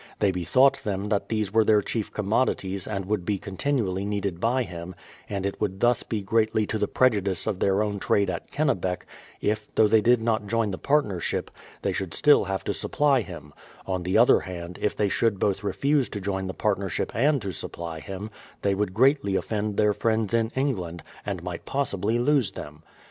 [0.17, 4.63] They bethought them that these were their chief commodities, and would be continually needed by
[4.63, 4.95] him,
[5.29, 9.05] and it would thus be greatly to the prejudice of their own trade at Kennebec,
[9.41, 11.49] if, though they did not join the part nership,
[11.83, 13.53] they should still have to supply him;
[13.85, 17.51] on the other hand, if they should both refuse to join the partnership and to
[17.51, 18.31] supply him,
[18.63, 22.81] they would greatly offend their friends in England, and might possibly lose them.